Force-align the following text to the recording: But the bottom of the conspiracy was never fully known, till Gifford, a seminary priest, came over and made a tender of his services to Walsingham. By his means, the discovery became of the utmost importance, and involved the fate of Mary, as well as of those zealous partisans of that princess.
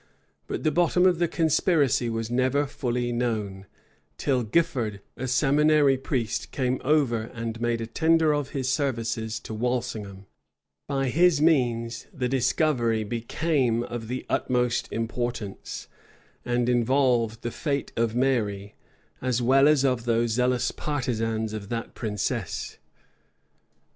But 0.47 0.63
the 0.63 0.71
bottom 0.71 1.05
of 1.05 1.19
the 1.19 1.27
conspiracy 1.27 2.09
was 2.09 2.31
never 2.31 2.65
fully 2.65 3.11
known, 3.11 3.67
till 4.17 4.41
Gifford, 4.41 4.99
a 5.15 5.27
seminary 5.27 5.95
priest, 5.95 6.49
came 6.51 6.81
over 6.83 7.25
and 7.35 7.61
made 7.61 7.81
a 7.81 7.85
tender 7.85 8.33
of 8.33 8.49
his 8.49 8.67
services 8.67 9.39
to 9.41 9.53
Walsingham. 9.53 10.25
By 10.87 11.09
his 11.09 11.39
means, 11.39 12.07
the 12.11 12.27
discovery 12.27 13.03
became 13.03 13.83
of 13.83 14.07
the 14.07 14.25
utmost 14.27 14.91
importance, 14.91 15.87
and 16.43 16.67
involved 16.67 17.43
the 17.43 17.51
fate 17.51 17.91
of 17.95 18.15
Mary, 18.15 18.73
as 19.21 19.39
well 19.39 19.67
as 19.67 19.85
of 19.85 20.05
those 20.05 20.31
zealous 20.31 20.71
partisans 20.71 21.53
of 21.53 21.69
that 21.69 21.93
princess. 21.93 22.79